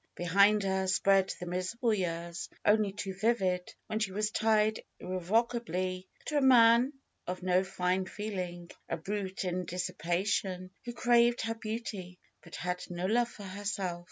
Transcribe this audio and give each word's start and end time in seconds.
Behind 0.15 0.63
her 0.63 0.87
spread 0.87 1.31
the 1.39 1.45
miserable 1.45 1.93
years, 1.93 2.49
only 2.65 2.91
too 2.91 3.13
vivid, 3.13 3.71
when 3.85 3.99
she 3.99 4.11
was 4.11 4.31
tied 4.31 4.83
irrevocably 4.99 6.09
to 6.25 6.39
a 6.39 6.41
man 6.41 6.93
of 7.27 7.43
no 7.43 7.63
fine 7.63 8.07
feeling; 8.07 8.71
a 8.89 8.97
brute 8.97 9.45
in 9.45 9.63
dissipation, 9.65 10.71
who 10.85 10.93
craved 10.93 11.41
her 11.41 11.53
beauty, 11.53 12.17
but 12.41 12.55
had 12.55 12.81
no 12.89 13.05
love 13.05 13.29
for 13.29 13.43
herself. 13.43 13.99